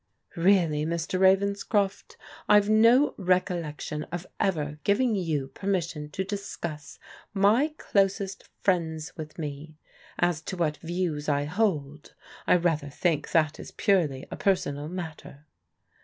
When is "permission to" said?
5.49-6.23